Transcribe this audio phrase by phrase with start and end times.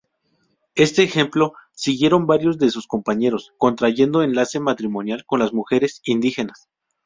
[0.73, 6.69] Este ejemplo siguieron varios de sus compañeros, contrayendo enlace matrimonial con las mujeres indígenas.